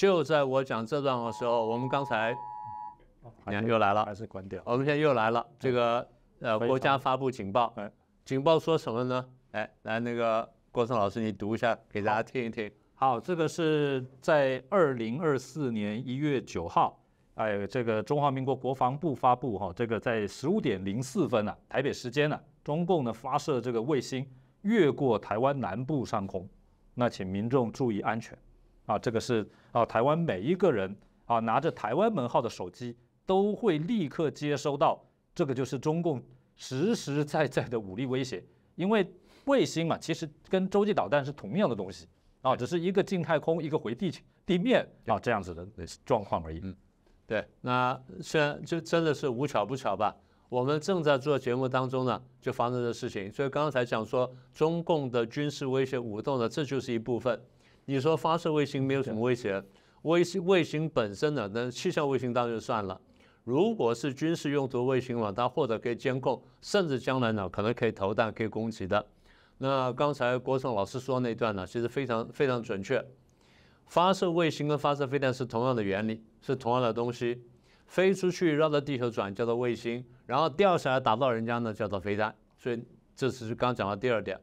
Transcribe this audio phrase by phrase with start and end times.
[0.00, 2.34] 就在我讲这段的时候，我们刚才
[3.44, 4.62] 你看又来了，还是关掉。
[4.64, 7.92] 我们现在又来了，这个呃国家发布警报哎，
[8.24, 9.22] 警报说什么呢？
[9.50, 12.72] 哎，来那个郭胜老师你读一下给大家听一听。
[12.94, 16.98] 好，这个是在二零二四年一月九号，
[17.34, 24.26] 哎，这个中华民国国防部发布哈，这个在十五点零四分啊，台北时间呢、中共呢发射这个卫星
[24.62, 26.48] 越过台湾南部上空，
[26.94, 28.34] 那请民众注意安全
[28.90, 30.96] 啊，这个是啊，台湾每一个人
[31.26, 35.00] 啊拿着台湾门号的手机都会立刻接收到，
[35.32, 36.20] 这个就是中共
[36.56, 38.42] 实实在在的武力威胁，
[38.74, 39.08] 因为
[39.44, 42.08] 卫星嘛，其实跟洲际导弹是同样的东西。
[42.42, 44.10] 啊，只是一个进太空，一个回地
[44.44, 45.64] 地面啊，这样子的
[46.04, 46.58] 状况而已。
[46.64, 46.74] 嗯
[47.26, 50.16] 对，那虽然就真的是无巧不巧吧，
[50.48, 53.30] 我们正在做节目当中呢，就发生的事情。
[53.30, 57.40] 所以刚才讲说中共的军事威胁武动呢，这就是一部分。
[57.84, 59.62] 你说发射卫星没有什么威胁，
[60.02, 63.00] 卫星卫星本身呢，那气象卫星当然就算了。
[63.44, 69.04] 如果是军事用途卫星嘛，它或者可以监控，甚至将来呢可能可以投弹、可以攻击的。
[69.58, 73.04] 那刚才郭胜老师说那段呢，其实非常非常准确。
[73.86, 77.42] 发射卫星跟发射飞弹是同样的原理，是同样的东西。
[77.86, 82.32] 飞出去绕着地球转叫做卫星，然后掉下来打到人家呢叫做飞弹。
[82.56, 82.80] 所以
[83.16, 84.38] 这是刚讲到第二点。